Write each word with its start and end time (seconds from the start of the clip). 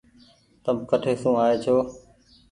تم 0.63 0.77
ڪٺي 0.89 1.13
سون 1.21 1.33
آئي 1.43 1.55
ڇو۔ 1.63 1.75